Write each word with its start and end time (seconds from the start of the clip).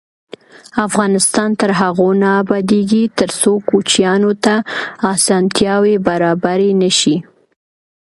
افغانستان 0.85 1.49
تر 1.59 1.71
هغو 1.79 2.09
نه 2.21 2.29
ابادیږي، 2.41 3.03
ترڅو 3.17 3.51
کوچیانو 3.69 4.31
ته 4.43 4.55
اسانتیاوې 5.13 5.95
برابرې 6.07 6.71
نشي. 6.81 7.17